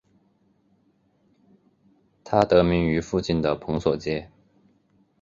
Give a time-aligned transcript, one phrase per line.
[2.23, 4.31] 它得名于附近的蓬索街。